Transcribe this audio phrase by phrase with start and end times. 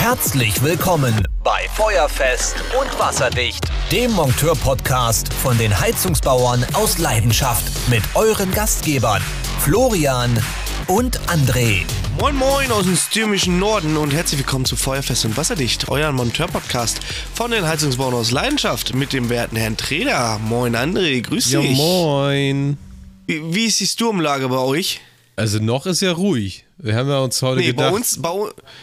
[0.00, 8.50] Herzlich willkommen bei Feuerfest und Wasserdicht, dem Monteur-Podcast von den Heizungsbauern aus Leidenschaft mit euren
[8.52, 9.22] Gastgebern
[9.60, 10.42] Florian
[10.86, 11.82] und André.
[12.18, 17.00] Moin Moin aus dem stürmischen Norden und herzlich willkommen zu Feuerfest und Wasserdicht, euer Monteur-Podcast
[17.34, 20.38] von den Heizungsbauern aus Leidenschaft mit dem werten Herrn Treder.
[20.38, 21.76] Moin André, grüß Ja, dich.
[21.76, 22.78] moin.
[23.26, 25.02] Wie, wie ist die Sturmlage bei euch?
[25.40, 26.64] Also noch ist ja ruhig.
[26.78, 27.90] Wir haben ja uns heute Nee, gedacht.
[27.90, 28.28] bei uns, bei,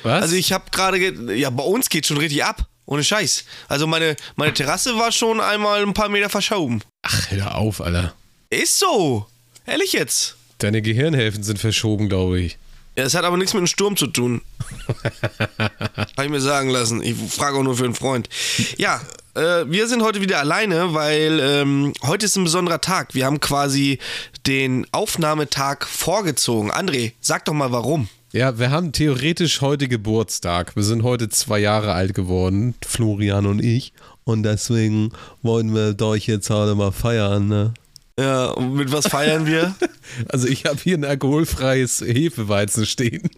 [0.04, 0.22] Was?
[0.24, 2.66] also ich habe gerade, ge- ja, bei uns geht schon richtig ab.
[2.86, 3.44] Ohne Scheiß.
[3.68, 6.82] Also meine, meine Terrasse war schon einmal ein paar Meter verschoben.
[7.04, 8.14] Ach, hör auf, Alter.
[8.50, 9.28] Ist so.
[9.66, 10.36] Ehrlich jetzt.
[10.60, 12.58] Deine Gehirnhälften sind verschoben, glaube ich.
[12.98, 14.42] Ja, es hat aber nichts mit dem Sturm zu tun.
[15.58, 17.04] Kann ich mir sagen lassen.
[17.04, 18.30] Ich frage auch nur für einen Freund.
[18.78, 19.02] Ja,
[19.38, 23.14] äh, wir sind heute wieder alleine, weil ähm, heute ist ein besonderer Tag.
[23.14, 24.00] Wir haben quasi
[24.46, 26.72] den Aufnahmetag vorgezogen.
[26.72, 28.10] André, sag doch mal warum.
[28.34, 30.76] Ja, wir haben theoretisch heute Geburtstag.
[30.76, 33.94] Wir sind heute zwei Jahre alt geworden, Florian und ich.
[34.24, 35.12] Und deswegen
[35.42, 37.74] wollen wir euch jetzt heute mal feiern, ne?
[38.20, 39.76] Ja, und mit was feiern wir?
[40.30, 43.30] Also ich habe hier ein alkoholfreies Hefeweizen stehen.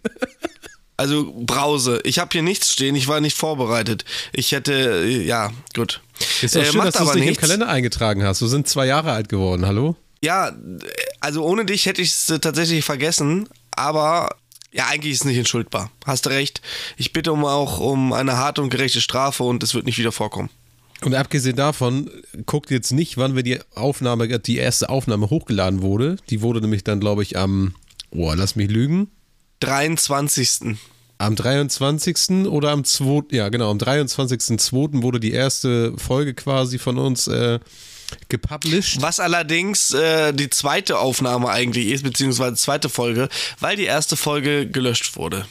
[1.00, 1.98] Also Brause.
[2.04, 2.94] Ich habe hier nichts stehen.
[2.94, 4.04] Ich war nicht vorbereitet.
[4.34, 4.74] Ich hätte,
[5.06, 6.02] äh, ja, gut.
[6.42, 7.36] Ist doch Äh, schön, dass du es nicht im.
[7.36, 8.42] Kalender eingetragen hast.
[8.42, 9.96] Wir sind zwei Jahre alt geworden, hallo?
[10.22, 10.52] Ja,
[11.20, 14.36] also ohne dich hätte ich es äh, tatsächlich vergessen, aber
[14.72, 15.90] ja, eigentlich ist es nicht entschuldbar.
[16.04, 16.60] Hast du recht.
[16.98, 20.12] Ich bitte um auch um eine harte und gerechte Strafe und es wird nicht wieder
[20.12, 20.50] vorkommen.
[21.02, 22.10] Und abgesehen davon,
[22.44, 26.16] guckt jetzt nicht, wann wir die Aufnahme, die erste Aufnahme hochgeladen wurde.
[26.28, 27.74] Die wurde nämlich dann, glaube ich, am,
[28.10, 29.08] oh, lass mich lügen,
[29.60, 30.76] 23.
[31.18, 32.46] am 23.
[32.46, 33.24] oder am 2.
[33.32, 35.02] Ja, genau, am 23.02.
[35.02, 37.60] wurde die erste Folge quasi von uns äh,
[38.28, 39.02] gepublished.
[39.02, 43.28] Was allerdings äh, die zweite Aufnahme eigentlich ist, beziehungsweise zweite Folge,
[43.60, 45.46] weil die erste Folge gelöscht wurde.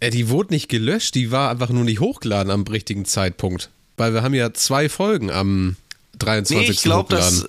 [0.00, 3.70] Äh, die wurde nicht gelöscht, die war einfach nur nicht hochgeladen am richtigen Zeitpunkt.
[3.96, 5.76] Weil wir haben ja zwei Folgen am
[6.18, 6.66] 23.
[6.66, 7.46] Nee, ich glaube, hochgeladen.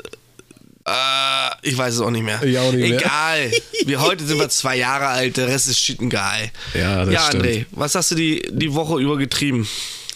[0.85, 2.41] Äh, ich weiß es auch nicht mehr.
[2.43, 2.99] Ich auch nicht mehr.
[2.99, 3.51] Egal.
[3.85, 6.51] Wir heute sind wir zwei Jahre alt, der Rest ist schittengeil.
[6.73, 7.45] Ja, das ja, stimmt.
[7.45, 9.67] André, was hast du die, die Woche über getrieben?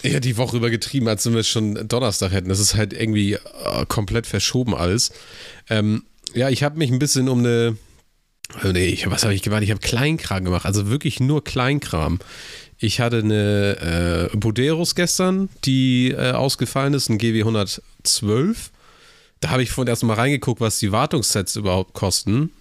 [0.04, 2.50] Ja, die Woche übergetrieben, als wenn wir schon Donnerstag hätten.
[2.50, 5.12] Das ist halt irgendwie äh, komplett verschoben alles.
[5.70, 7.78] Ähm, ja, ich habe mich ein bisschen um eine.
[8.64, 9.64] Oh nee, ich, was habe ich gemacht?
[9.64, 12.20] Ich habe Kleinkram gemacht, also wirklich nur Kleinkram.
[12.78, 18.72] Ich hatte eine äh, Buderus gestern, die äh, ausgefallen ist, ein GW 112.
[19.40, 22.51] Da habe ich vorhin erst mal reingeguckt, was die Wartungssets überhaupt kosten.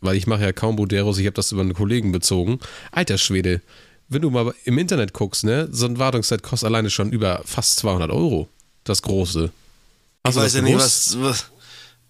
[0.00, 2.58] Weil ich mache ja kaum Buderus, ich habe das über einen Kollegen bezogen.
[2.90, 3.60] Alter Schwede,
[4.08, 7.78] wenn du mal im Internet guckst, ne, so ein Wartungsset kostet alleine schon über fast
[7.78, 8.48] 200 Euro.
[8.84, 9.44] Das große.
[9.44, 11.46] Ich Hast du weiß ja nicht, was, was.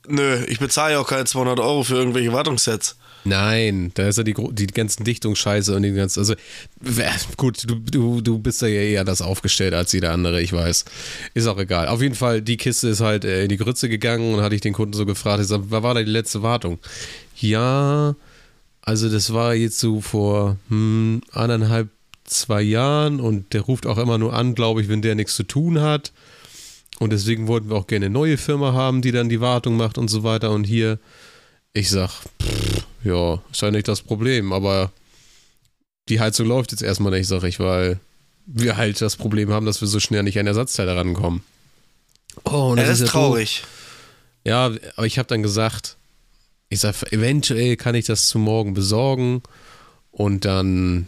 [0.09, 2.97] Nö, ich bezahle ja auch keine 200 Euro für irgendwelche Wartungssets.
[3.25, 6.21] Nein, da ist ja die, die ganzen Dichtungsscheiße und die ganzen.
[6.21, 6.35] Also,
[7.37, 10.85] gut, du, du, du bist ja eher das aufgestellt als jeder andere, ich weiß.
[11.35, 11.89] Ist auch egal.
[11.89, 14.61] Auf jeden Fall, die Kiste ist halt äh, in die Grütze gegangen und hatte ich
[14.61, 16.79] den Kunden so gefragt, ich sag, war da die letzte Wartung?
[17.37, 18.17] Ja,
[18.83, 21.89] also das war jetzt so vor hm, anderthalb,
[22.25, 25.45] zwei Jahren und der ruft auch immer nur an, glaube ich, wenn der nichts zu
[25.45, 26.13] tun hat.
[26.99, 29.99] Und deswegen wollten wir auch gerne eine neue Firma haben, die dann die Wartung macht
[29.99, 30.51] und so weiter.
[30.51, 30.99] Und hier,
[31.73, 32.11] ich sag,
[32.41, 34.93] pff, ja, ist ja nicht das Problem, aber
[36.09, 37.99] die Heizung läuft jetzt erstmal nicht, sag ich, weil
[38.47, 41.43] wir halt das Problem haben, dass wir so schnell nicht an Ersatzteile rankommen.
[42.45, 43.13] Oh, und Ja, das ist ja doof.
[43.13, 43.65] traurig.
[44.45, 45.97] Ja, aber ich habe dann gesagt,
[46.69, 49.43] ich sag, eventuell kann ich das zu morgen besorgen
[50.11, 51.07] und dann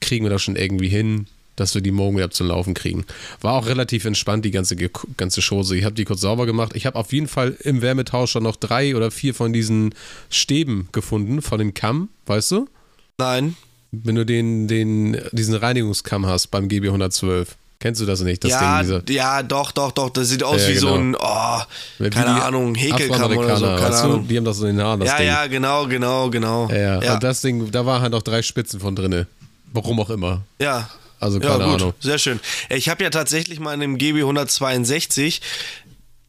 [0.00, 1.26] kriegen wir das schon irgendwie hin,
[1.56, 3.04] dass wir die morgen wieder zum Laufen kriegen.
[3.40, 5.76] War auch relativ entspannt, die ganze, ganze Chose.
[5.76, 6.72] Ich habe die kurz sauber gemacht.
[6.74, 9.94] Ich habe auf jeden Fall im Wärmetauscher noch drei oder vier von diesen
[10.30, 12.68] Stäben gefunden, von dem Kamm, weißt du?
[13.18, 13.56] Nein.
[13.92, 17.56] Wenn du den, den, diesen Reinigungskamm hast beim GB 112.
[17.80, 18.42] Kennst du das nicht?
[18.42, 20.08] Das ja, Ding, dieser, ja, doch, doch, doch.
[20.08, 20.98] Das sieht aus Ja, wie so genau.
[20.98, 21.62] ein, oh,
[21.98, 24.18] wie keine Ahnung, Häkelkamm oder so, keine weißt du?
[24.20, 25.26] Die haben das so in den Haaren, das Ja, Ding.
[25.26, 26.68] ja, genau, genau, genau.
[26.70, 27.14] Ja, ja.
[27.14, 29.26] und das Ding, da waren halt auch drei Spitzen von drinne.
[29.72, 30.42] Warum auch immer.
[30.58, 30.88] ja.
[31.24, 31.94] Also Ja, keine gut, Ahnung.
[32.00, 32.38] sehr schön.
[32.68, 35.40] Ich habe ja tatsächlich mal in dem GB 162,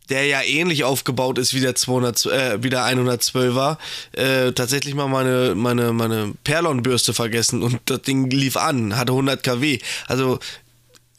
[0.07, 3.77] der ja ähnlich aufgebaut ist wie der 200, äh, wie der 112er,
[4.13, 9.43] äh, tatsächlich mal meine, meine, meine Perlon-Bürste vergessen und das Ding lief an, hatte 100
[9.43, 9.79] kW.
[10.07, 10.39] Also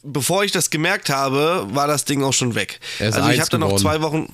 [0.01, 2.79] bevor ich das gemerkt habe, war das Ding auch schon weg.
[2.99, 4.27] Also ich habe dann noch zwei Wochen,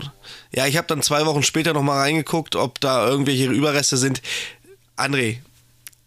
[0.54, 4.22] ja, ich habe dann zwei Wochen später noch mal reingeguckt, ob da irgendwelche Überreste sind.
[4.96, 5.39] André,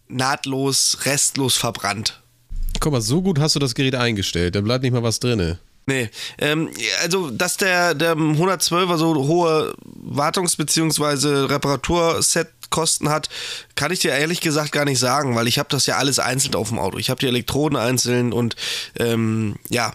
[0.08, 2.20] nahtlos, restlos verbrannt.
[2.80, 4.54] Guck mal, so gut hast du das Gerät eingestellt.
[4.54, 5.58] Da bleibt nicht mal was drinne.
[5.88, 6.70] Nee, ähm,
[7.02, 9.72] also dass der, der 112er so hohe
[10.04, 11.46] Wartungs- bzw.
[11.46, 13.28] Reparaturset Kosten hat,
[13.76, 16.56] kann ich dir ehrlich gesagt gar nicht sagen, weil ich habe das ja alles einzeln
[16.56, 16.98] auf dem Auto.
[16.98, 18.56] Ich habe die Elektroden einzeln und
[18.98, 19.94] ähm, ja,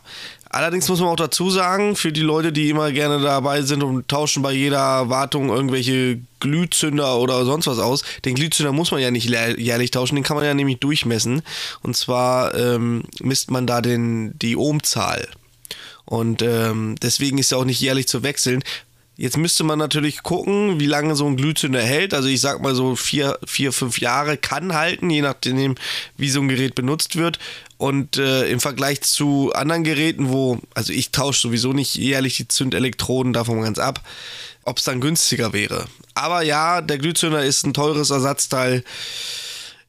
[0.54, 4.10] Allerdings muss man auch dazu sagen, für die Leute, die immer gerne dabei sind und
[4.10, 9.12] tauschen bei jeder Wartung irgendwelche Glühzünder oder sonst was aus, den Glühzünder muss man ja
[9.12, 11.42] nicht jährlich tauschen, den kann man ja nämlich durchmessen.
[11.84, 15.26] Und zwar ähm, misst man da den, die Ohmzahl.
[16.04, 18.62] Und ähm, deswegen ist er auch nicht jährlich zu wechseln.
[19.22, 22.16] Jetzt müsste man natürlich gucken, wie lange so ein Glühzünder hält.
[22.16, 25.76] Also ich sag mal so vier, vier, fünf Jahre kann halten, je nachdem,
[26.18, 27.38] wie so ein Gerät benutzt wird.
[27.78, 32.48] Und äh, im Vergleich zu anderen Geräten, wo, also ich tausche sowieso nicht jährlich die
[32.48, 34.02] Zündelektroden, davon ganz ab,
[34.64, 35.86] ob es dann günstiger wäre.
[36.16, 38.84] Aber ja, der Glühzünder ist ein teures Ersatzteil.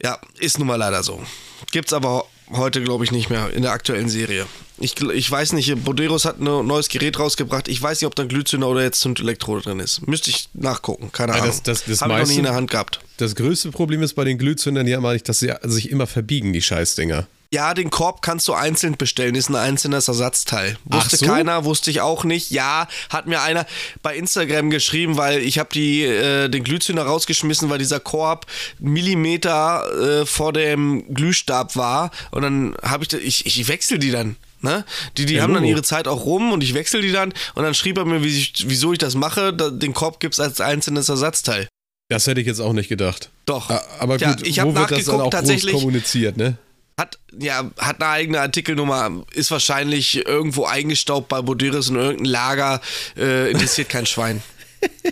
[0.03, 1.23] Ja, ist nun mal leider so.
[1.71, 4.47] Gibt's aber heute, glaube ich, nicht mehr in der aktuellen Serie.
[4.83, 7.69] Ich, ich weiß nicht, Boderos hat ein neues Gerät rausgebracht.
[7.69, 10.07] Ich weiß nicht, ob da ein Glühzünder oder jetzt Zündelektrode drin ist.
[10.09, 11.47] Müsste ich nachgucken, keine Ahnung.
[11.47, 13.01] Das, das, das Habe ich noch nie in der Hand gehabt.
[13.19, 16.53] Das größte Problem ist bei den Glühzündern ja immer nicht, dass sie sich immer verbiegen,
[16.53, 17.29] die Scheißdinger.
[17.53, 20.79] Ja, den Korb kannst du einzeln bestellen, ist ein einzelnes Ersatzteil.
[20.87, 21.27] Wusste so?
[21.27, 22.51] keiner, wusste ich auch nicht.
[22.51, 23.67] Ja, hat mir einer
[24.03, 28.47] bei Instagram geschrieben, weil ich habe die äh, den Glühzünder rausgeschmissen, weil dieser Korb
[28.79, 34.37] Millimeter äh, vor dem Glühstab war und dann habe ich ich ich wechsle die dann.
[34.63, 34.85] Ne?
[35.17, 37.65] Die, die ja, haben dann ihre Zeit auch rum und ich wechsle die dann und
[37.65, 39.53] dann schrieb er mir, wie ich, wieso ich das mache.
[39.53, 41.67] Den Korb gibt es als einzelnes Ersatzteil.
[42.09, 43.31] Das hätte ich jetzt auch nicht gedacht.
[43.47, 43.71] Doch.
[43.99, 46.59] Aber gut, ja, ich wo wird das dann auch groß kommuniziert, ne?
[47.01, 52.81] Hat, ja, hat eine eigene Artikelnummer, ist wahrscheinlich irgendwo eingestaubt bei Boderis in irgendeinem Lager,
[53.17, 54.43] äh, interessiert kein Schwein.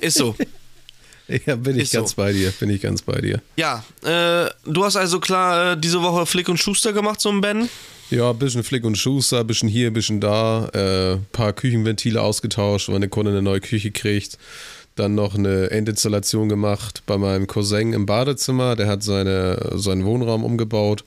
[0.00, 0.36] Ist so.
[1.46, 2.16] Ja, bin ich ist ganz so.
[2.16, 3.40] bei dir, bin ich ganz bei dir.
[3.56, 7.40] Ja, äh, du hast also klar äh, diese Woche Flick und Schuster gemacht, so ein
[7.40, 7.68] Ben?
[8.10, 11.52] Ja, ein bisschen Flick und Schuster, ein bisschen hier, ein bisschen da, ein äh, paar
[11.52, 14.38] Küchenventile ausgetauscht, weil eine Kunde eine neue Küche kriegt.
[14.96, 20.44] Dann noch eine Endinstallation gemacht bei meinem Cousin im Badezimmer, der hat seine, seinen Wohnraum
[20.44, 21.04] umgebaut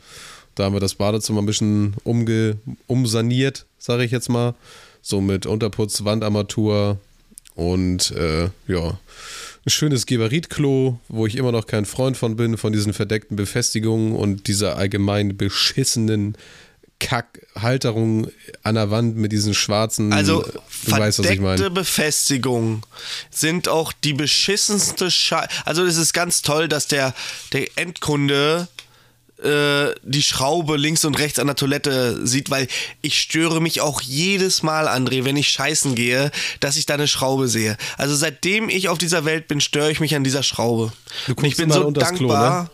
[0.56, 4.54] da haben wir das Badezimmer ein bisschen umge umsaniert, sage ich jetzt mal.
[5.02, 6.98] So mit Unterputz, Wandarmatur
[7.56, 9.00] und äh, ja,
[9.68, 14.48] schönes Geberitklo, wo ich immer noch kein Freund von bin, von diesen verdeckten Befestigungen und
[14.48, 16.38] dieser allgemein beschissenen
[17.00, 18.30] Kackhalterung
[18.64, 20.14] an der Wand mit diesen schwarzen.
[20.14, 20.42] Also
[20.86, 22.82] du weißt, was Befestigungen
[23.30, 25.50] sind auch die beschissenste Scheiße.
[25.66, 27.14] Also es ist ganz toll, dass der,
[27.52, 28.68] der Endkunde
[29.44, 32.68] äh, die Schraube links und rechts an der Toilette sieht, weil
[33.02, 37.08] ich störe mich auch jedes Mal, André, wenn ich scheißen gehe, dass ich da eine
[37.08, 37.78] Schraube sehe.
[37.98, 40.92] Also seitdem ich auf dieser Welt bin, störe ich mich an dieser Schraube.
[41.28, 42.16] Du und ich bin so dankbar.
[42.16, 42.70] Klo, ne?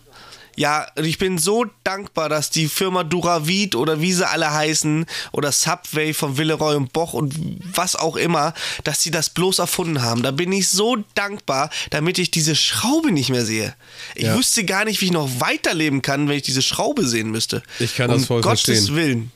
[0.59, 5.53] Ja, ich bin so dankbar, dass die Firma Duravid oder wie sie alle heißen oder
[5.53, 7.33] Subway von Villeroy und Boch und
[7.73, 8.53] was auch immer,
[8.83, 10.21] dass sie das bloß erfunden haben.
[10.21, 13.73] Da bin ich so dankbar, damit ich diese Schraube nicht mehr sehe.
[14.15, 14.35] Ich ja.
[14.35, 17.63] wüsste gar nicht, wie ich noch weiterleben kann, wenn ich diese Schraube sehen müsste.
[17.79, 18.95] Ich kann das um voll Gottes verstehen.
[18.97, 19.31] Willen.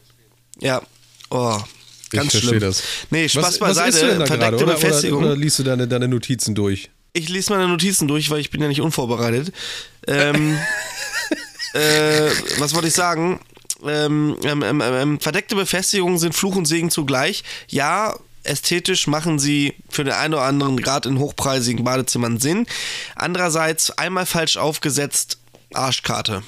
[0.59, 0.81] Ja.
[1.29, 1.57] Oh.
[2.09, 2.59] Ganz ich schlimm.
[2.59, 2.83] das.
[3.11, 3.93] Nee, Spaß was, beiseite.
[3.93, 6.89] Was du denn da gerade, oder, oder, oder liest du deine, deine Notizen durch?
[7.13, 9.53] Ich lese meine Notizen durch, weil ich bin ja nicht unvorbereitet.
[10.07, 10.57] Ähm,
[11.73, 12.29] äh,
[12.59, 13.39] was wollte ich sagen?
[13.85, 17.43] Ähm ähm, ähm, ähm, verdeckte Befestigungen sind Fluch und Segen zugleich.
[17.67, 22.65] Ja, ästhetisch machen sie für den einen oder anderen gerade in hochpreisigen Badezimmern Sinn.
[23.15, 25.39] Andererseits einmal falsch aufgesetzt,
[25.73, 26.43] Arschkarte.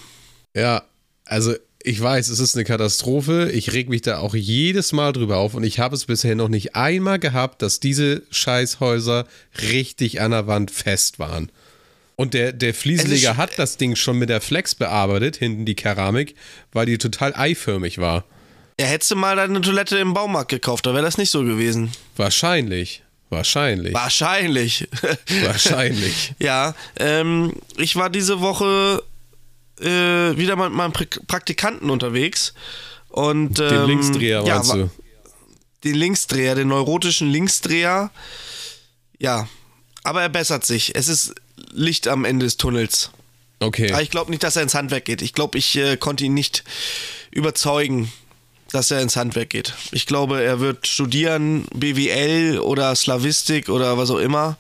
[0.54, 0.84] Ja,
[1.26, 3.52] also ich weiß, es ist eine Katastrophe.
[3.52, 6.50] Ich reg mich da auch jedes Mal drüber auf und ich habe es bisher noch
[6.50, 9.28] nicht einmal gehabt, dass diese Scheißhäuser
[9.72, 11.52] richtig an der Wand fest waren.
[12.16, 16.36] Und der, der Fliesenleger hat das Ding schon mit der Flex bearbeitet, hinten die Keramik,
[16.72, 18.24] weil die total eiförmig war.
[18.80, 21.92] Ja, hättest du mal deine Toilette im Baumarkt gekauft, da wäre das nicht so gewesen.
[22.16, 23.04] Wahrscheinlich.
[23.30, 23.94] Wahrscheinlich.
[23.94, 24.88] Wahrscheinlich.
[25.44, 26.34] Wahrscheinlich.
[26.40, 29.04] ja, ähm, ich war diese Woche
[29.82, 29.86] äh,
[30.38, 32.54] wieder mit meinem Praktikanten unterwegs.
[33.10, 34.90] Und, ähm, den Linksdreher, ja, meinst du?
[35.84, 38.12] Den Linksdreher, den neurotischen Linksdreher.
[39.20, 39.48] Ja,
[40.04, 40.96] aber er bessert sich.
[40.96, 41.34] Es ist
[41.72, 43.12] Licht am Ende des Tunnels.
[43.60, 43.92] Okay.
[43.92, 45.22] Aber ich glaube nicht, dass er ins Handwerk geht.
[45.22, 46.64] Ich glaube, ich äh, konnte ihn nicht
[47.32, 48.12] überzeugen,
[48.72, 49.74] dass er ins Handwerk geht.
[49.92, 54.58] Ich glaube, er wird studieren, BWL oder Slavistik oder was auch immer.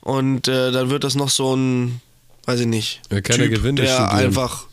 [0.00, 2.00] Und äh, dann wird das noch so ein,
[2.46, 4.26] weiß ich nicht, er kann typ, Gewinde der studieren.
[4.26, 4.66] einfach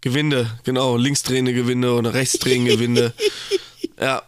[0.00, 3.12] Gewinde, genau, linksdrehende Gewinde oder rechtsdrehende Gewinde.
[3.98, 4.22] Ja,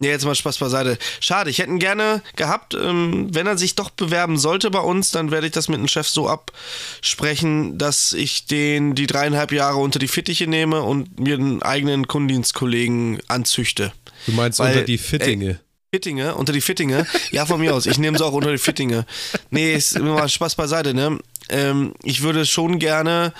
[0.00, 0.98] ja, jetzt mal Spaß beiseite.
[1.20, 2.74] Schade, ich hätte ihn gerne gehabt.
[2.74, 5.88] Ähm, wenn er sich doch bewerben sollte bei uns, dann werde ich das mit dem
[5.88, 11.36] Chef so absprechen, dass ich den die dreieinhalb Jahre unter die Fittiche nehme und mir
[11.36, 13.92] einen eigenen Kundendienstkollegen anzüchte.
[14.26, 15.50] Du meinst Weil, unter die Fittinge?
[15.50, 15.56] Ey,
[15.94, 17.06] Fittinge, unter die Fittinge.
[17.30, 17.86] Ja, von mir aus.
[17.86, 19.06] Ich nehme sie auch unter die Fittinge.
[19.50, 21.18] Nee, ist immer mal Spaß beiseite, ne?
[21.48, 23.32] ähm, ich würde schon gerne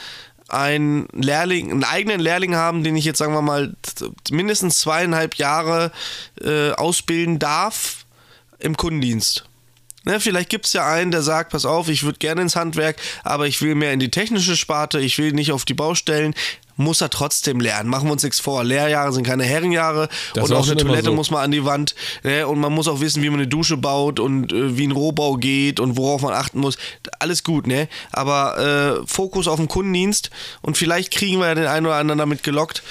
[0.49, 3.75] einen Lehrling, einen eigenen Lehrling haben, den ich jetzt sagen wir mal
[4.31, 5.93] mindestens zweieinhalb Jahre
[6.41, 8.07] äh, ausbilden darf
[8.59, 9.45] im Kundendienst.
[10.05, 12.97] Ne, vielleicht gibt es ja einen, der sagt, pass auf, ich würde gerne ins Handwerk,
[13.25, 16.33] aber ich will mehr in die technische Sparte, ich will nicht auf die Baustellen.
[16.77, 17.89] Muss er trotzdem lernen.
[17.89, 18.63] Machen wir uns nichts vor.
[18.63, 20.09] Lehrjahre sind keine Herrenjahre.
[20.35, 21.15] Das und auch eine Toilette so.
[21.15, 21.95] muss man an die Wand.
[22.23, 22.47] Ne?
[22.47, 25.35] Und man muss auch wissen, wie man eine Dusche baut und äh, wie ein Rohbau
[25.37, 26.77] geht und worauf man achten muss.
[27.19, 27.89] Alles gut, ne?
[28.13, 30.31] Aber äh, Fokus auf den Kundendienst
[30.61, 32.83] und vielleicht kriegen wir ja den einen oder anderen damit gelockt.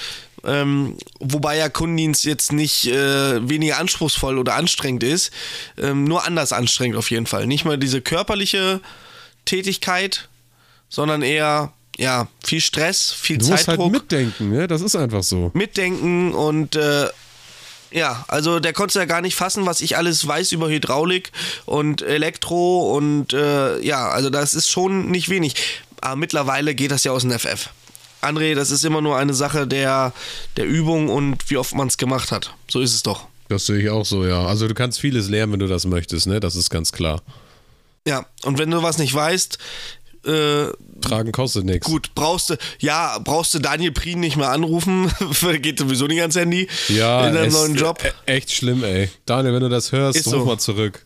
[0.45, 5.31] Ähm, wobei ja Kundendienst jetzt nicht äh, weniger anspruchsvoll oder anstrengend ist,
[5.77, 7.47] ähm, nur anders anstrengend auf jeden Fall.
[7.47, 8.79] Nicht mal diese körperliche
[9.45, 10.27] Tätigkeit,
[10.87, 14.67] sondern eher ja viel Stress, viel Du musst Zeitdruck, halt mitdenken, ne?
[14.67, 15.51] Das ist einfach so.
[15.53, 17.07] mitdenken und äh,
[17.91, 21.31] ja, also der konnte ja gar nicht fassen, was ich alles weiß über Hydraulik
[21.65, 25.55] und Elektro und äh, ja, also das ist schon nicht wenig.
[26.01, 27.69] Aber mittlerweile geht das ja aus dem FF.
[28.21, 30.11] André, das ist immer nur eine Sache der,
[30.57, 32.53] der Übung und wie oft man es gemacht hat.
[32.69, 33.27] So ist es doch.
[33.47, 34.45] Das sehe ich auch so, ja.
[34.45, 36.39] Also du kannst vieles lernen, wenn du das möchtest, ne?
[36.39, 37.21] Das ist ganz klar.
[38.07, 39.57] Ja, und wenn du was nicht weißt,
[40.25, 41.85] äh, Tragen kostet nichts.
[41.85, 45.11] gut, brauchst du, ja, brauchst du Daniel Prien nicht mehr anrufen,
[45.61, 47.99] geht sowieso nicht ans Handy Ja, in deinem neuen Job.
[48.03, 49.09] e- Echt schlimm, ey.
[49.25, 50.45] Daniel, wenn du das hörst, Ist ruf so.
[50.45, 51.05] mal zurück.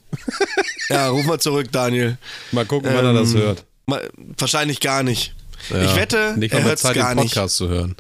[0.90, 2.18] Ja, ruf mal zurück, Daniel.
[2.52, 3.66] Mal gucken, wann er das Ähm, hört.
[3.86, 5.34] Mal, wahrscheinlich gar nicht.
[5.70, 7.34] Ja, ich wette, nicht er hört Zeit, gar den nicht.
[7.34, 7.96] Podcast zu hören.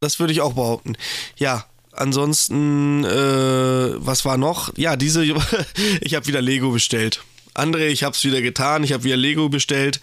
[0.00, 0.96] Das würde ich auch behaupten.
[1.36, 4.72] Ja, ansonsten, äh, was war noch?
[4.76, 5.24] Ja, diese,
[6.00, 7.20] ich habe wieder Lego bestellt.
[7.58, 8.84] André, ich habe es wieder getan.
[8.84, 10.00] Ich habe wieder Lego bestellt.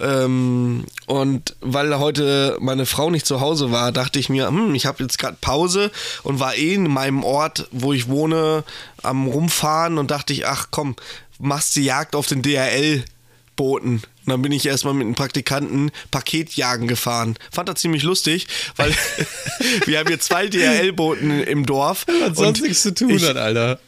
[0.00, 4.86] Ähm, und weil heute meine Frau nicht zu Hause war, dachte ich mir, hm, ich
[4.86, 5.90] habe jetzt gerade Pause
[6.22, 8.64] und war eh in meinem Ort, wo ich wohne,
[9.02, 10.94] am Rumfahren und dachte ich, ach komm,
[11.38, 13.04] machst die Jagd auf den DRL.
[13.56, 13.96] Boten.
[13.96, 17.36] Und dann bin ich erstmal mit einem Praktikanten Paketjagen gefahren.
[17.50, 18.94] Fand das ziemlich lustig, weil
[19.86, 22.06] wir haben hier zwei DRL-Boten im Dorf.
[22.22, 23.78] Hat sonst nichts zu tun ich, hat, Alter.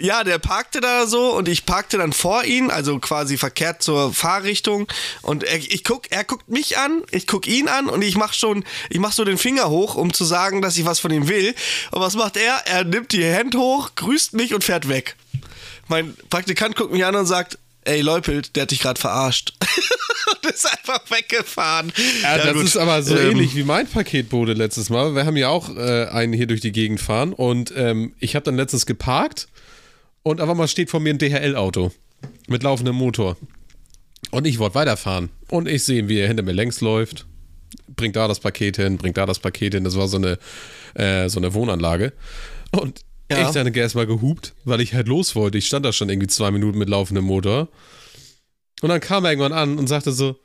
[0.00, 4.12] Ja, der parkte da so und ich parkte dann vor ihn, also quasi verkehrt zur
[4.12, 4.86] Fahrrichtung.
[5.22, 8.32] Und er, ich guck, er guckt mich an, ich guck ihn an und ich mach
[8.32, 11.28] schon, ich mach so den Finger hoch, um zu sagen, dass ich was von ihm
[11.28, 11.54] will.
[11.90, 12.54] Und was macht er?
[12.66, 15.16] Er nimmt die Hand hoch, grüßt mich und fährt weg.
[15.88, 19.54] Mein Praktikant guckt mich an und sagt, ey Leupelt, der hat dich gerade verarscht.
[20.42, 21.92] und ist einfach weggefahren.
[22.22, 22.64] Ja, das gut.
[22.64, 25.14] ist aber so Ähm, ähnlich wie mein Paketbote letztes Mal.
[25.14, 28.44] Wir haben ja auch äh, einen hier durch die Gegend fahren und ähm, ich habe
[28.44, 29.48] dann letztens geparkt
[30.22, 31.92] und auf einmal steht vor mir ein DHL-Auto
[32.48, 33.36] mit laufendem Motor.
[34.30, 35.30] Und ich wollte weiterfahren.
[35.50, 37.26] Und ich sehe, wie er hinter mir längs läuft.
[37.88, 39.84] Bringt da das Paket hin, bringt da das Paket hin.
[39.84, 40.38] Das war so eine,
[40.94, 42.12] äh, so eine Wohnanlage.
[42.72, 43.46] Und Ja.
[43.48, 45.58] ich dann erstmal gehupt, weil ich halt los wollte.
[45.58, 47.68] Ich stand da schon irgendwie zwei Minuten mit laufendem Motor.
[48.80, 50.36] Und dann kam er irgendwann an und sagte so: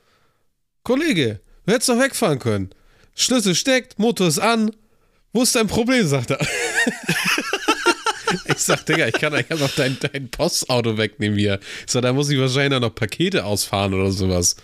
[0.82, 2.70] Kollege, du hättest doch wegfahren können.
[3.14, 4.70] Schlüssel steckt, Motor ist an.
[5.32, 6.06] Wo ist dein Problem?
[6.06, 6.38] sagt er.
[8.46, 11.58] ich sag, Digga, ich kann einfach noch dein, dein Postauto wegnehmen hier.
[11.86, 14.56] Ich sag, da muss ich wahrscheinlich noch Pakete ausfahren oder sowas.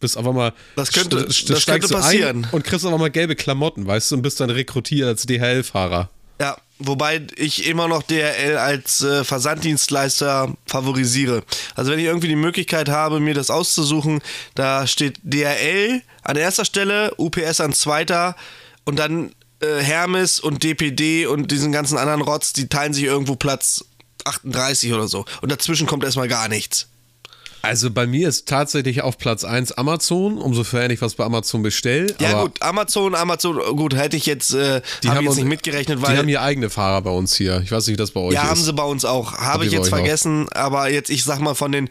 [0.00, 0.52] Bist auf einmal.
[0.76, 2.46] Das könnte- das könnte passieren.
[2.52, 6.08] Und kriegst auf einmal gelbe Klamotten, weißt du, und bist dann rekrutiert als DHL-Fahrer.
[6.40, 11.42] Ja, wobei ich immer noch DRL als äh, Versanddienstleister favorisiere.
[11.74, 14.20] Also wenn ich irgendwie die Möglichkeit habe, mir das auszusuchen,
[14.54, 18.36] da steht DRL an erster Stelle, UPS an zweiter
[18.84, 23.36] und dann äh, Hermes und DPD und diesen ganzen anderen Rotz, die teilen sich irgendwo
[23.36, 23.84] Platz
[24.24, 25.24] 38 oder so.
[25.42, 26.88] Und dazwischen kommt erstmal gar nichts.
[27.60, 32.14] Also bei mir ist tatsächlich auf Platz 1 Amazon, umsofern ich was bei Amazon bestelle.
[32.20, 35.48] Ja gut, Amazon, Amazon, gut, hätte ich jetzt, äh, die hab haben ich jetzt nicht
[35.48, 36.16] mitgerechnet, Die weil...
[36.16, 37.60] haben hier eigene Fahrer bei uns hier.
[37.64, 38.50] Ich weiß nicht, wie das bei euch Ja, ist.
[38.50, 39.32] haben sie bei uns auch.
[39.34, 40.04] Habe ich die bei jetzt euch auch?
[40.04, 41.88] vergessen, aber jetzt, ich sag mal, von den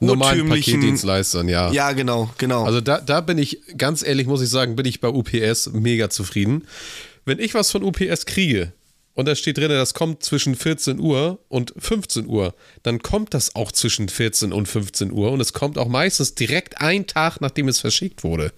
[0.00, 0.48] normalen.
[0.48, 1.70] Paketdienstleistern, ja.
[1.70, 2.64] Ja, genau, genau.
[2.64, 6.08] Also da, da bin ich, ganz ehrlich muss ich sagen, bin ich bei UPS mega
[6.08, 6.66] zufrieden.
[7.30, 8.72] Wenn ich was von UPS kriege
[9.14, 13.54] und da steht drin, das kommt zwischen 14 Uhr und 15 Uhr, dann kommt das
[13.54, 17.68] auch zwischen 14 und 15 Uhr und es kommt auch meistens direkt einen Tag, nachdem
[17.68, 18.52] es verschickt wurde.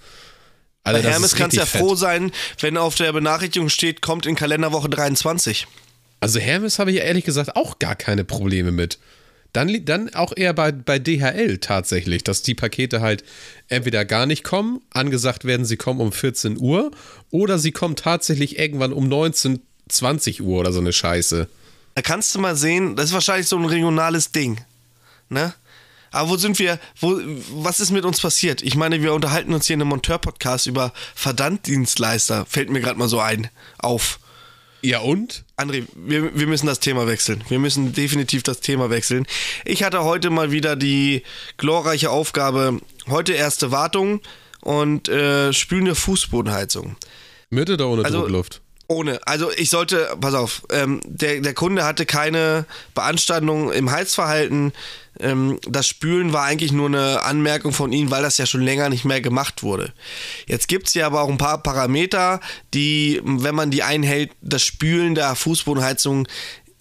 [0.85, 1.99] Bei Alter, das Hermes kannst ja richtig froh fett.
[1.99, 5.67] sein, wenn auf der Benachrichtigung steht, kommt in Kalenderwoche 23.
[6.21, 8.99] Also Hermes habe ich ehrlich gesagt auch gar keine Probleme mit.
[9.53, 13.23] Dann, dann auch eher bei, bei DHL tatsächlich, dass die Pakete halt
[13.69, 16.91] entweder gar nicht kommen, angesagt werden, sie kommen um 14 Uhr,
[17.31, 21.49] oder sie kommen tatsächlich irgendwann um 19, 20 Uhr oder so eine Scheiße.
[21.95, 24.59] Da kannst du mal sehen, das ist wahrscheinlich so ein regionales Ding.
[25.29, 25.53] Ne?
[26.13, 27.19] Aber wo sind wir, wo,
[27.55, 28.63] was ist mit uns passiert?
[28.63, 32.47] Ich meine, wir unterhalten uns hier in einem Monteur-Podcast über Versanddienstleister.
[32.47, 34.19] Fällt mir gerade mal so ein, auf.
[34.85, 35.45] Ja und?
[35.57, 37.45] André, wir, wir müssen das Thema wechseln.
[37.49, 39.27] Wir müssen definitiv das Thema wechseln.
[39.65, 41.23] Ich hatte heute mal wieder die
[41.57, 44.21] glorreiche Aufgabe, heute erste Wartung
[44.61, 46.97] und äh, spülende Fußbodenheizung.
[47.51, 48.61] Mit oder ohne Also- Druckluft?
[48.89, 49.21] Ohne.
[49.27, 54.73] Also ich sollte, pass auf, ähm, der, der Kunde hatte keine Beanstandung im Heizverhalten.
[55.23, 58.89] Ähm, das Spülen war eigentlich nur eine Anmerkung von Ihnen, weil das ja schon länger
[58.89, 59.93] nicht mehr gemacht wurde.
[60.47, 62.41] Jetzt gibt es ja aber auch ein paar Parameter,
[62.75, 66.29] die, wenn man die einhält, das Spülen der Fußbodenheizung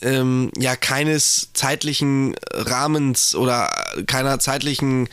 [0.02, 3.70] ähm, ja keines zeitlichen Rahmens oder
[4.08, 5.08] keiner zeitlichen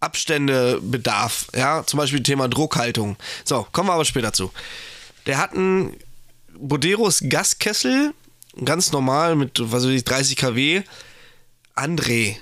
[0.00, 1.46] Abstände bedarf.
[1.54, 3.16] Ja, zum Beispiel Thema Druckhaltung.
[3.44, 4.52] So, kommen wir aber später zu.
[5.24, 5.96] Der hat einen
[6.58, 8.12] Boderos Gaskessel,
[8.64, 10.82] ganz normal mit, was weiß ich, 30 kW.
[11.76, 12.36] André,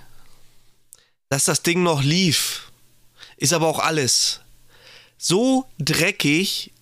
[1.29, 2.71] dass das Ding noch lief,
[3.37, 4.41] ist aber auch alles.
[5.19, 6.73] So dreckig,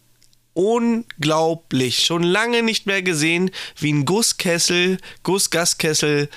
[0.54, 2.04] unglaublich.
[2.04, 6.28] Schon lange nicht mehr gesehen, wie ein Gusskessel, Gussgaskessel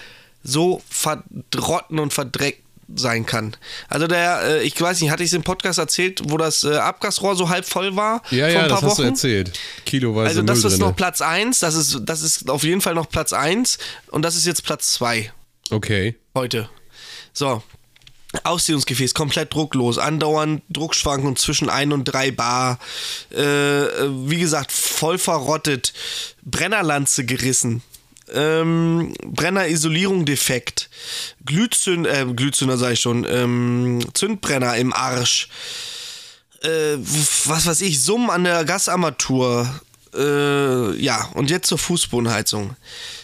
[0.43, 2.61] so verdrotten und verdreckt
[2.95, 3.57] sein kann.
[3.89, 6.75] Also der, äh, ich weiß nicht, hatte ich es im Podcast erzählt, wo das äh,
[6.77, 8.21] Abgasrohr so halb voll war?
[8.29, 9.09] Ja, vor ja, ein paar das hast du Wochen?
[9.09, 9.59] erzählt.
[9.87, 10.77] Kiloweise Also Müll das ist drinne.
[10.85, 13.79] noch Platz 1, das ist, das ist auf jeden Fall noch Platz 1
[14.11, 15.31] und das ist jetzt Platz 2
[15.71, 16.15] Okay.
[16.33, 16.69] heute.
[17.33, 17.61] So.
[18.43, 22.79] Ausziehungsgefäß, komplett drucklos, andauernd Druckschwankungen zwischen 1 und 3 Bar.
[23.31, 25.93] Äh, wie gesagt, voll verrottet.
[26.43, 27.81] Brennerlanze gerissen.
[28.33, 30.89] Ähm, Brennerisolierung defekt.
[31.45, 33.25] Glühzünd, äh, Glühzünder sag ich schon.
[33.29, 35.47] Ähm, Zündbrenner im Arsch.
[36.61, 36.97] Äh,
[37.45, 39.69] was weiß ich, Summen an der Gasarmatur.
[40.17, 42.75] Äh, ja, und jetzt zur Fußbodenheizung.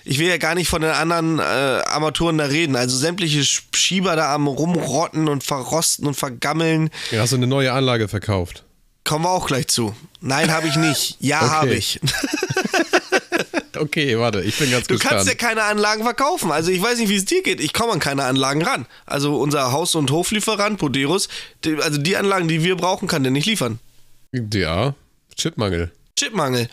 [0.04, 2.76] Ich will ja gar nicht von den anderen äh, Armaturen da reden.
[2.76, 6.90] Also sämtliche Sch- Schieber da am rumrotten und verrosten und vergammeln.
[7.12, 8.64] Ja, hast du eine neue Anlage verkauft?
[9.04, 9.96] Kommen wir auch gleich zu.
[10.20, 11.18] Nein, habe ich nicht.
[11.20, 11.50] Ja, Okay.
[11.52, 12.00] habe ich.
[13.78, 15.16] Okay, warte, ich bin ganz Du gespannt.
[15.16, 16.52] kannst ja keine Anlagen verkaufen.
[16.52, 17.60] Also ich weiß nicht, wie es dir geht.
[17.62, 18.86] Ich komme an keine Anlagen ran.
[19.06, 21.30] Also unser Haus- und Hoflieferant, Poderus,
[21.82, 23.80] also die Anlagen, die wir brauchen, kann der nicht liefern.
[24.34, 24.94] ja,
[25.36, 25.92] Chipmangel.
[26.22, 26.70] Chipmangel.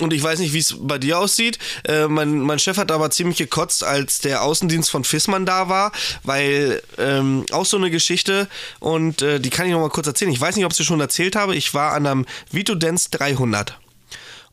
[0.00, 1.58] Und ich weiß nicht, wie es bei dir aussieht.
[1.86, 5.92] Äh, mein, mein Chef hat aber ziemlich gekotzt, als der Außendienst von Fissmann da war,
[6.24, 8.48] weil ähm, auch so eine Geschichte
[8.80, 10.32] und äh, die kann ich noch mal kurz erzählen.
[10.32, 11.54] Ich weiß nicht, ob ich sie schon erzählt habe.
[11.54, 13.78] Ich war an einem Vito Dance 300.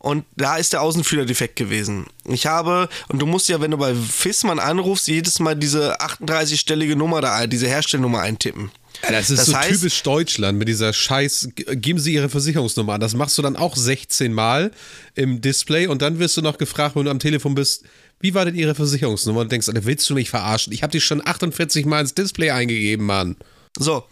[0.01, 2.07] Und da ist der Außenführer defekt gewesen.
[2.25, 6.95] Ich habe, und du musst ja, wenn du bei Fissmann anrufst, jedes Mal diese 38-stellige
[6.95, 8.71] Nummer da, diese Herstellnummer eintippen.
[9.03, 12.93] Ja, das ist Das so heißt- typisch Deutschland mit dieser Scheiß, geben Sie Ihre Versicherungsnummer
[12.93, 12.99] an.
[12.99, 14.71] Das machst du dann auch 16 Mal
[15.13, 17.83] im Display und dann wirst du noch gefragt, wenn du am Telefon bist,
[18.21, 19.41] wie war denn Ihre Versicherungsnummer?
[19.41, 20.73] Und denkst, willst du mich verarschen?
[20.73, 23.35] Ich habe die schon 48 Mal ins Display eingegeben, Mann.
[23.77, 24.03] So,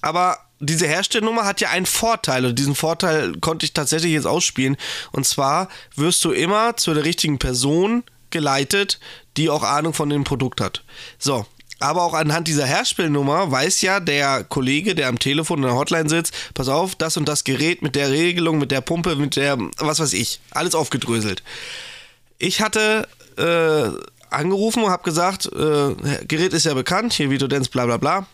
[0.00, 4.76] aber diese Herstellnummer hat ja einen Vorteil und diesen Vorteil konnte ich tatsächlich jetzt ausspielen.
[5.12, 8.98] Und zwar wirst du immer zu der richtigen Person geleitet,
[9.36, 10.82] die auch Ahnung von dem Produkt hat.
[11.18, 11.46] So.
[11.80, 16.08] Aber auch anhand dieser Herstellnummer weiß ja der Kollege, der am Telefon in der Hotline
[16.08, 19.58] sitzt, pass auf, das und das Gerät mit der Regelung, mit der Pumpe, mit der,
[19.78, 21.42] was weiß ich, alles aufgedröselt.
[22.38, 23.90] Ich hatte äh,
[24.30, 28.26] angerufen und habe gesagt, äh, Gerät ist ja bekannt, hier Videodance, bla bla bla.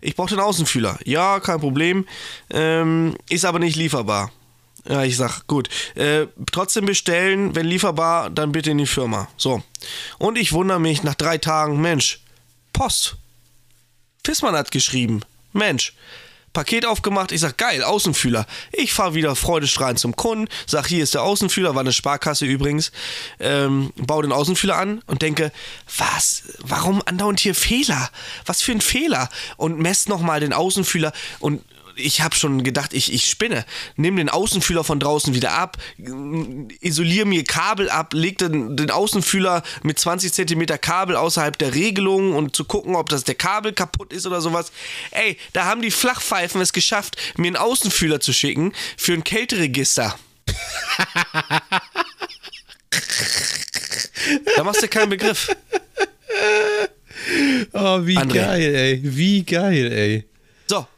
[0.00, 0.98] Ich brauche den Außenfühler.
[1.04, 2.06] Ja, kein Problem.
[2.50, 4.30] Ähm, ist aber nicht lieferbar.
[4.86, 5.68] Ja, ich sag, gut.
[5.94, 9.28] Äh, trotzdem bestellen, wenn lieferbar, dann bitte in die Firma.
[9.36, 9.62] So.
[10.18, 12.20] Und ich wundere mich nach drei Tagen, Mensch,
[12.72, 13.16] Post.
[14.24, 15.22] Fissmann hat geschrieben.
[15.52, 15.94] Mensch.
[16.54, 18.46] Paket aufgemacht, ich sag, geil, Außenfühler.
[18.72, 22.92] Ich fahre wieder freudestrahlend zum Kunden, sag, hier ist der Außenfühler, war eine Sparkasse übrigens,
[23.40, 25.52] ähm, baue den Außenfühler an und denke,
[25.98, 28.08] was, warum andauernd hier Fehler?
[28.46, 29.28] Was für ein Fehler?
[29.56, 31.60] Und mess nochmal den Außenfühler und
[31.96, 33.64] ich habe schon gedacht, ich, ich spinne.
[33.96, 35.76] Nimm den Außenfühler von draußen wieder ab,
[36.80, 42.34] isoliere mir Kabel ab, leg den, den Außenfühler mit 20 cm Kabel außerhalb der Regelung
[42.34, 44.72] und zu gucken, ob das der Kabel kaputt ist oder sowas.
[45.10, 50.18] Ey, da haben die Flachpfeifen es geschafft, mir einen Außenfühler zu schicken für ein Kälteregister.
[54.56, 55.50] da machst du keinen Begriff.
[57.72, 58.34] Oh, wie André.
[58.34, 59.00] geil, ey.
[59.02, 60.24] Wie geil, ey.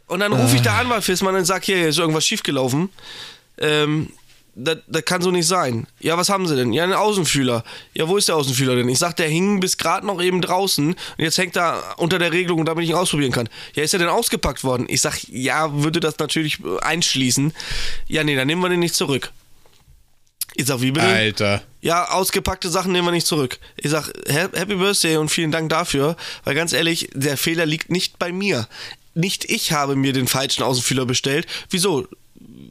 [0.07, 2.91] Und dann rufe ich da an bei Fissmann und sag, hier, hier ist irgendwas schiefgelaufen.
[3.59, 4.11] Ähm,
[4.55, 5.87] das, das kann so nicht sein.
[6.01, 6.73] Ja, was haben sie denn?
[6.73, 7.63] Ja, einen Außenfühler.
[7.93, 8.89] Ja, wo ist der Außenfühler denn?
[8.89, 12.33] Ich sag, der hing bis gerade noch eben draußen und jetzt hängt er unter der
[12.33, 13.49] Regelung, damit ich ihn ausprobieren kann.
[13.75, 14.87] Ja, ist er denn ausgepackt worden?
[14.89, 17.53] Ich sag, ja, würde das natürlich äh, einschließen.
[18.07, 19.31] Ja, nee, dann nehmen wir den nicht zurück.
[20.55, 21.07] Ich sag, wie bitte?
[21.07, 21.63] Alter.
[21.83, 23.59] Ja, ausgepackte Sachen nehmen wir nicht zurück.
[23.77, 27.91] Ich sag, Ha- Happy Birthday und vielen Dank dafür, weil ganz ehrlich, der Fehler liegt
[27.91, 28.67] nicht bei mir.
[29.17, 31.47] Nicht ich habe mir den falschen Außenfühler bestellt.
[31.71, 32.07] Wieso?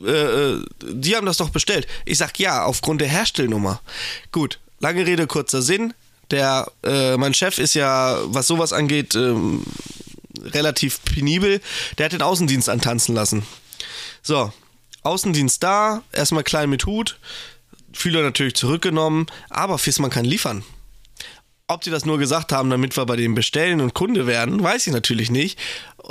[0.05, 1.87] äh, die haben das doch bestellt.
[2.05, 3.81] Ich sag ja, aufgrund der Herstellnummer.
[4.31, 5.93] Gut, lange Rede, kurzer Sinn.
[6.31, 9.63] Der, äh, mein Chef ist ja, was sowas angeht, ähm,
[10.43, 11.61] relativ penibel.
[11.97, 13.45] Der hat den Außendienst antanzen lassen.
[14.21, 14.51] So,
[15.03, 17.19] Außendienst da, erstmal klein mit Hut,
[17.93, 20.63] Fühler natürlich zurückgenommen, aber Fissmann kann liefern.
[21.67, 24.85] Ob die das nur gesagt haben, damit wir bei denen bestellen und Kunde werden, weiß
[24.85, 25.57] ich natürlich nicht.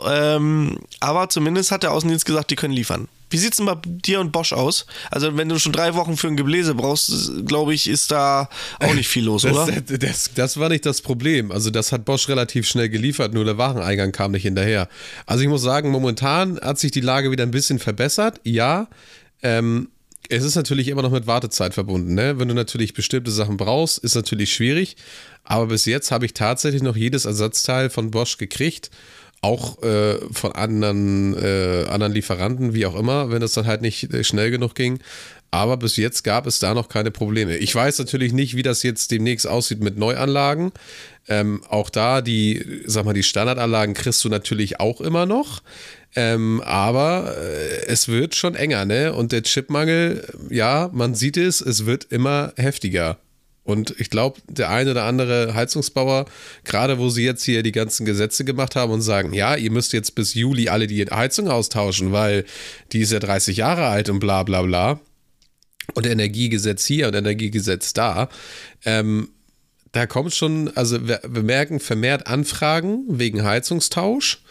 [0.05, 3.07] Ähm, aber zumindest hat der Außendienst gesagt, die können liefern.
[3.31, 4.87] Wie sieht es denn bei dir und Bosch aus?
[5.11, 8.49] Also, wenn du schon drei Wochen für ein Gebläse brauchst, glaube ich, ist da
[8.81, 9.67] auch nicht viel los, oder?
[9.67, 11.51] Das, das, das, war nicht das Problem.
[11.51, 14.89] Also, das hat Bosch relativ schnell geliefert, nur der Wareneingang kam nicht hinterher.
[15.27, 18.41] Also, ich muss sagen, momentan hat sich die Lage wieder ein bisschen verbessert.
[18.45, 18.89] Ja,
[19.43, 19.89] ähm,
[20.35, 22.15] es ist natürlich immer noch mit Wartezeit verbunden.
[22.15, 22.39] Ne?
[22.39, 24.97] Wenn du natürlich bestimmte Sachen brauchst, ist natürlich schwierig.
[25.45, 28.91] Aber bis jetzt habe ich tatsächlich noch jedes Ersatzteil von Bosch gekriegt.
[29.41, 34.13] Auch äh, von anderen, äh, anderen Lieferanten, wie auch immer, wenn es dann halt nicht
[34.13, 35.01] äh, schnell genug ging.
[35.51, 37.57] Aber bis jetzt gab es da noch keine Probleme.
[37.57, 40.73] Ich weiß natürlich nicht, wie das jetzt demnächst aussieht mit Neuanlagen.
[41.29, 45.63] Ähm, auch da, die, sag mal, die Standardanlagen kriegst du natürlich auch immer noch.
[46.17, 49.13] Ähm, aber äh, es wird schon enger, ne?
[49.13, 53.19] Und der Chipmangel, ja, man sieht es, es wird immer heftiger.
[53.65, 56.27] Und ich glaube, der eine oder andere Heizungsbauer,
[56.65, 59.95] gerade wo sie jetzt hier die ganzen Gesetze gemacht haben und sagen, ja, ihr müsst
[59.95, 62.45] jetzt bis Juli alle die Heizung austauschen, weil
[62.93, 65.01] die ist ja 30 Jahre alt und bla bla bla.
[65.95, 68.29] Und Energiegesetz hier und Energiegesetz da.
[68.85, 69.31] Ähm,
[69.93, 74.43] da kommt schon, also wir, wir merken vermehrt Anfragen wegen Heizungstausch.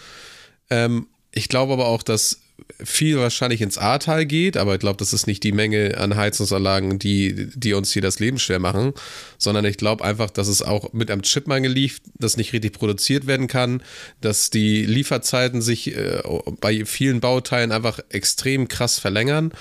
[0.69, 2.39] Ähm, ich glaube aber auch, dass
[2.84, 7.00] viel wahrscheinlich ins Ahrtal geht, aber ich glaube, das ist nicht die Menge an Heizungsanlagen,
[7.00, 8.93] die, die uns hier das Leben schwer machen,
[9.38, 13.26] sondern ich glaube einfach, dass es auch mit einem Chipmangel liegt, dass nicht richtig produziert
[13.26, 13.82] werden kann,
[14.22, 16.22] dass die Lieferzeiten sich äh,
[16.62, 19.52] bei vielen Bauteilen einfach extrem krass verlängern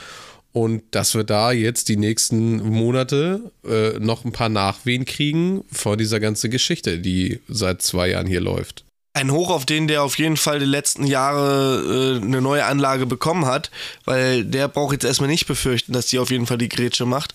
[0.52, 5.96] und dass wir da jetzt die nächsten Monate äh, noch ein paar Nachwehen kriegen vor
[5.96, 10.18] dieser ganzen Geschichte, die seit zwei Jahren hier läuft ein Hoch auf den, der auf
[10.18, 13.70] jeden Fall die letzten Jahre äh, eine neue Anlage bekommen hat,
[14.04, 17.34] weil der braucht jetzt erstmal nicht befürchten, dass die auf jeden Fall die Grätsche macht.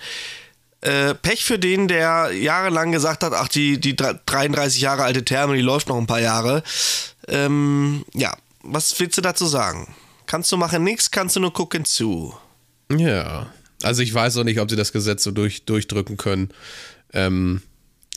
[0.82, 5.56] Äh, Pech für den, der jahrelang gesagt hat, ach, die, die 33 Jahre alte Therme,
[5.56, 6.64] die läuft noch ein paar Jahre.
[7.28, 9.96] Ähm, ja, was willst du dazu sagen?
[10.26, 12.36] Kannst du machen nichts, kannst du nur gucken zu.
[12.92, 13.52] Ja,
[13.84, 16.50] also ich weiß auch nicht, ob sie das Gesetz so durch, durchdrücken können.
[17.14, 17.62] Ähm,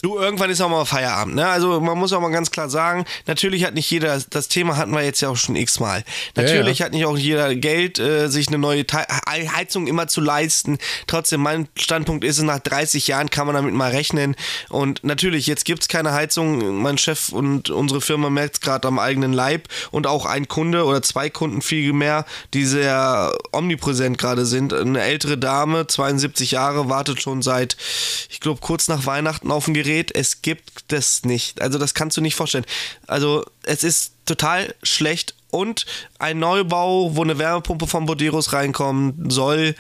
[0.03, 1.47] Du, irgendwann ist auch mal Feierabend, ne?
[1.47, 4.93] Also man muss auch mal ganz klar sagen, natürlich hat nicht jeder, das Thema hatten
[4.93, 6.05] wir jetzt ja auch schon x-mal.
[6.37, 6.87] Natürlich ja, ja.
[6.87, 8.87] hat nicht auch jeder Geld, äh, sich eine neue
[9.29, 10.79] Heizung immer zu leisten.
[11.07, 14.37] Trotzdem, mein Standpunkt ist, nach 30 Jahren kann man damit mal rechnen.
[14.71, 16.81] Und natürlich, jetzt gibt es keine Heizung.
[16.81, 19.69] Mein Chef und unsere Firma merkt es gerade am eigenen Leib.
[19.91, 24.73] Und auch ein Kunde oder zwei Kunden viel mehr, die sehr omnipräsent gerade sind.
[24.73, 27.77] Eine ältere Dame, 72 Jahre, wartet schon seit,
[28.31, 31.61] ich glaube, kurz nach Weihnachten auf ein Gerät Gerät, es gibt das nicht.
[31.61, 32.65] Also das kannst du nicht vorstellen.
[33.09, 35.85] Also es ist total schlecht und
[36.21, 39.75] ein Neubau, wo eine Wärmepumpe von Boderos reinkommen soll,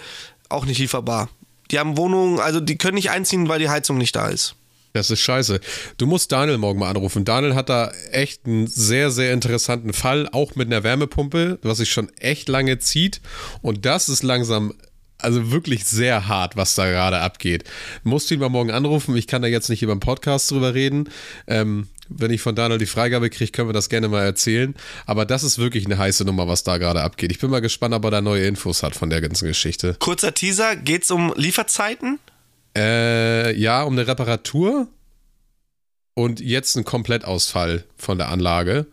[0.48, 1.28] auch nicht lieferbar.
[1.70, 4.56] Die haben Wohnungen, also die können nicht einziehen, weil die Heizung nicht da ist.
[4.94, 5.60] Das ist scheiße.
[5.98, 7.24] Du musst Daniel morgen mal anrufen.
[7.24, 11.92] Daniel hat da echt einen sehr, sehr interessanten Fall, auch mit einer Wärmepumpe, was sich
[11.92, 13.20] schon echt lange zieht.
[13.62, 14.74] Und das ist langsam
[15.22, 17.64] also wirklich sehr hart, was da gerade abgeht.
[18.02, 19.16] Musst du ihn mal morgen anrufen.
[19.16, 21.08] Ich kann da jetzt nicht über den Podcast drüber reden.
[21.46, 24.74] Ähm, wenn ich von Daniel die Freigabe kriege, können wir das gerne mal erzählen.
[25.06, 27.30] Aber das ist wirklich eine heiße Nummer, was da gerade abgeht.
[27.30, 29.96] Ich bin mal gespannt, ob er da neue Infos hat von der ganzen Geschichte.
[30.00, 32.18] Kurzer Teaser: geht es um Lieferzeiten?
[32.76, 34.88] Äh, ja, um eine Reparatur.
[36.14, 38.86] Und jetzt ein Komplettausfall von der Anlage.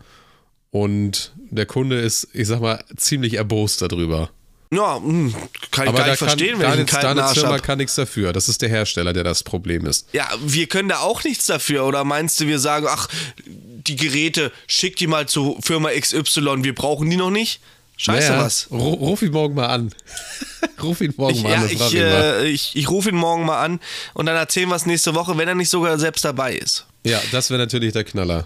[0.70, 4.30] Und der Kunde ist, ich sag mal, ziemlich erbost darüber.
[4.70, 5.34] Ja, hm,
[5.72, 8.34] kann ich gar nicht verstehen, wenn ich einen kalten Arsch Firma kann nichts dafür.
[8.34, 10.08] Das ist der Hersteller, der das Problem ist.
[10.12, 11.86] Ja, wir können da auch nichts dafür.
[11.86, 13.08] Oder meinst du, wir sagen, ach,
[13.46, 17.62] die Geräte, schick die mal zur Firma XY, wir brauchen die noch nicht?
[18.00, 18.68] Scheiße naja, was.
[18.70, 19.92] Ruf ihn morgen mal an.
[20.84, 21.70] ruf ihn morgen ich, mal ja, an.
[21.70, 23.80] Ich, äh, ich, ich rufe ihn morgen mal an
[24.14, 26.86] und dann erzählen wir es nächste Woche, wenn er nicht sogar selbst dabei ist.
[27.04, 28.46] Ja, das wäre natürlich der Knaller.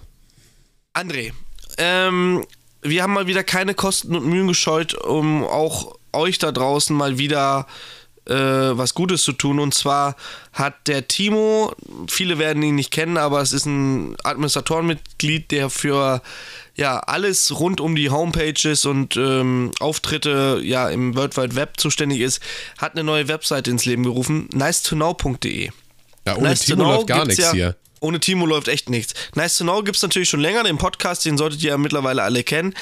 [0.93, 1.33] André,
[1.77, 2.45] ähm,
[2.81, 7.17] wir haben mal wieder keine Kosten und Mühen gescheut, um auch euch da draußen mal
[7.17, 7.67] wieder
[8.25, 9.59] äh, was Gutes zu tun.
[9.59, 10.15] Und zwar
[10.53, 11.73] hat der Timo,
[12.07, 16.21] viele werden ihn nicht kennen, aber es ist ein Administratorenmitglied, der für
[16.75, 22.21] ja, alles rund um die Homepages und ähm, Auftritte ja, im World Wide Web zuständig
[22.21, 22.41] ist,
[22.77, 25.69] hat eine neue Webseite ins Leben gerufen, nice to know.de.
[26.25, 27.75] Ja, ohne nice Timo läuft gar nichts ja, hier.
[27.99, 29.13] Ohne Timo läuft echt nichts.
[29.35, 32.23] Nice to Know gibt es natürlich schon länger, den Podcast, den solltet ihr ja mittlerweile
[32.23, 32.73] alle kennen.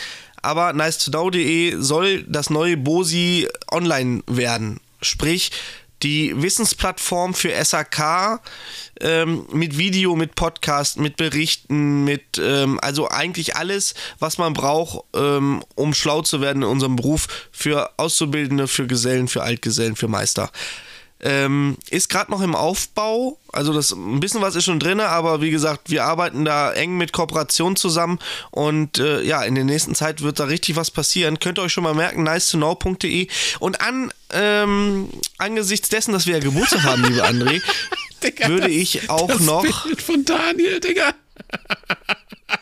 [0.41, 4.79] Aber nice to know.de soll das neue Bosi online werden.
[5.01, 5.51] Sprich,
[6.03, 8.41] die Wissensplattform für SAK
[9.01, 15.03] ähm, mit Video, mit Podcast, mit Berichten, mit ähm, also eigentlich alles, was man braucht,
[15.13, 20.07] ähm, um schlau zu werden in unserem Beruf für Auszubildende, für Gesellen, für Altgesellen, für
[20.07, 20.51] Meister.
[21.21, 25.41] Ähm, ist gerade noch im Aufbau, also das ein bisschen was ist schon drin, aber
[25.41, 28.19] wie gesagt, wir arbeiten da eng mit Kooperation zusammen
[28.51, 31.39] und äh, ja, in der nächsten Zeit wird da richtig was passieren.
[31.39, 33.27] Könnt ihr euch schon mal merken, nice to know.de
[33.59, 37.61] und an ähm, angesichts dessen, dass wir ja Geburtstag haben, liebe André,
[38.23, 41.13] Digga, würde ich auch das noch Bild von Daniel, Digga.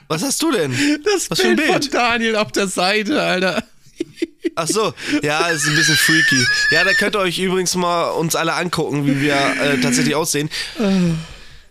[0.08, 0.76] Was hast du denn?
[1.04, 3.63] Das was Bild, Bild von Daniel auf der Seite, Alter.
[4.56, 6.44] Ach so, ja, ist ein bisschen freaky.
[6.72, 10.50] Ja, da könnt ihr euch übrigens mal uns alle angucken, wie wir äh, tatsächlich aussehen.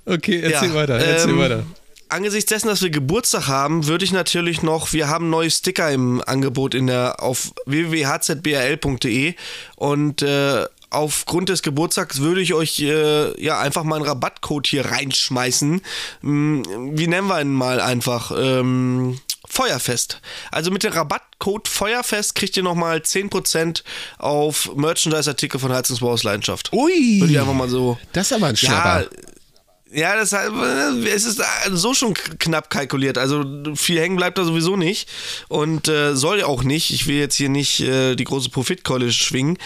[0.05, 1.67] Okay, erzähl ja, weiter, erzähl ähm, weiter.
[2.09, 6.23] Angesichts dessen, dass wir Geburtstag haben, würde ich natürlich noch, wir haben neue Sticker im
[6.25, 9.35] Angebot in der auf www.hzbrl.de
[9.75, 14.87] und äh, aufgrund des Geburtstags würde ich euch äh, ja einfach mal einen Rabattcode hier
[14.87, 15.83] reinschmeißen.
[16.21, 16.63] Hm,
[16.97, 18.33] wie nennen wir ihn mal einfach?
[18.37, 20.21] Ähm, Feuerfest.
[20.51, 23.83] Also mit dem Rabattcode Feuerfest kriegt ihr nochmal 10%
[24.19, 26.73] auf Merchandise-Artikel von Heizungsbau aus Leidenschaft.
[26.73, 27.21] Ui.
[27.21, 27.99] Würde ich einfach mal so.
[28.13, 29.03] Das ist aber ein Schnapper.
[29.03, 29.09] Ja,
[29.93, 33.19] ja, das, es ist so schon knapp kalkuliert.
[33.19, 33.45] Also
[33.77, 35.09] viel hängen bleibt da sowieso nicht.
[35.49, 36.91] Und äh, soll auch nicht.
[36.91, 39.59] Ich will jetzt hier nicht äh, die große Profitkeule schwingen.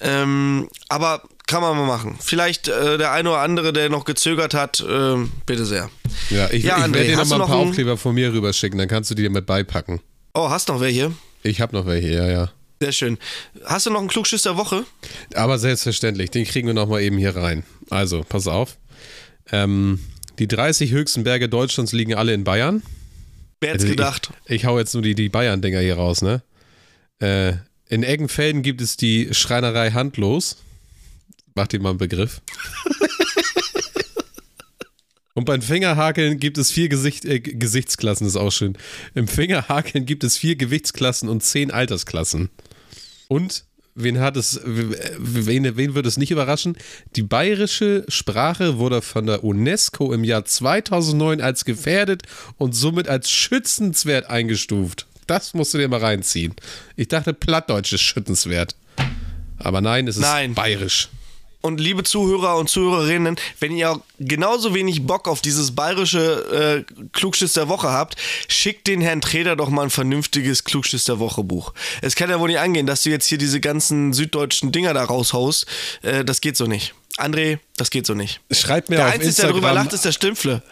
[0.00, 1.22] Ähm, aber
[1.52, 2.16] kann man mal machen.
[2.18, 5.90] Vielleicht äh, der eine oder andere, der noch gezögert hat, äh, bitte sehr.
[6.30, 8.88] Ja, ich, ja, ich werde dir noch mal ein paar Aufkleber von mir rüberschicken, dann
[8.88, 10.00] kannst du die mit beipacken.
[10.32, 11.12] Oh, hast noch welche?
[11.42, 12.52] Ich habe noch welche, ja, ja.
[12.80, 13.18] Sehr schön.
[13.66, 14.84] Hast du noch einen Klugschiss der Woche?
[15.34, 17.64] Aber selbstverständlich, den kriegen wir noch mal eben hier rein.
[17.90, 18.78] Also, pass auf.
[19.52, 20.00] Ähm,
[20.38, 22.82] die 30 höchsten Berge Deutschlands liegen alle in Bayern.
[23.60, 24.30] Wer hätte gedacht?
[24.46, 26.42] Ich, ich hau jetzt nur die, die Bayern-Dinger hier raus, ne?
[27.20, 27.52] Äh,
[27.90, 30.56] in Eggenfelden gibt es die Schreinerei Handlos.
[31.54, 32.40] Macht dir mal einen Begriff.
[35.34, 38.76] Und beim Fingerhakeln gibt es vier Gesicht, äh, Gesichtsklassen, ist auch schön.
[39.14, 42.50] Im Fingerhakeln gibt es vier Gewichtsklassen und zehn Altersklassen.
[43.28, 46.76] Und wen hat es, wen, wen würde es nicht überraschen?
[47.16, 52.24] Die bayerische Sprache wurde von der UNESCO im Jahr 2009 als gefährdet
[52.58, 55.06] und somit als schützenswert eingestuft.
[55.26, 56.54] Das musst du dir mal reinziehen.
[56.96, 58.76] Ich dachte, Plattdeutsch ist schützenswert.
[59.56, 60.54] Aber nein, es ist nein.
[60.54, 61.08] bayerisch.
[61.62, 67.52] Und liebe Zuhörer und Zuhörerinnen, wenn ihr genauso wenig Bock auf dieses bayerische äh, Klugschiss
[67.52, 68.16] der Woche habt,
[68.48, 71.72] schickt den Herrn Treder doch mal ein vernünftiges Klugschiss der Woche Buch.
[72.02, 75.04] Es kann ja wohl nicht angehen, dass du jetzt hier diese ganzen süddeutschen Dinger da
[75.04, 75.66] raushaust.
[76.02, 76.94] Äh, das geht so nicht.
[77.16, 78.40] André, das geht so nicht.
[78.50, 79.52] Schreibt mir der auf Einzige, Instagram.
[79.54, 80.62] Der darüber lacht, ist der Stümpfle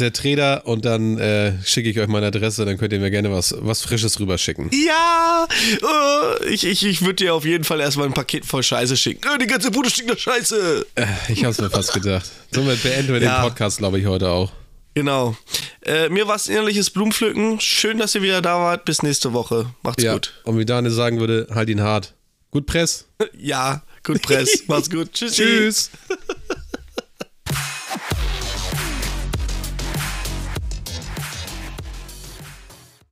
[0.00, 3.30] der Trainer und dann äh, schicke ich euch meine Adresse, dann könnt ihr mir gerne
[3.30, 4.70] was, was Frisches rüberschicken.
[4.72, 5.46] Ja!
[5.82, 9.28] Uh, ich ich, ich würde dir auf jeden Fall erstmal ein Paket voll Scheiße schicken.
[9.28, 10.86] Uh, die ganze Bude stinkt nach Scheiße!
[10.94, 12.30] Äh, ich hab's mir fast gedacht.
[12.50, 13.40] Somit beenden wir ja.
[13.40, 14.52] den Podcast, glaube ich, heute auch.
[14.94, 15.36] Genau.
[15.82, 17.60] Äh, mir war es innerliches Blumenpflücken.
[17.60, 18.84] Schön, dass ihr wieder da wart.
[18.84, 19.72] Bis nächste Woche.
[19.82, 20.14] Macht's ja.
[20.14, 20.40] gut.
[20.44, 22.14] Und wie Daniel sagen würde, halt ihn hart.
[22.50, 23.06] Gut Press.
[23.38, 24.64] ja, gut Press.
[24.66, 25.12] Macht's gut.
[25.12, 25.36] Tschüss.
[25.36, 25.90] Tschüss.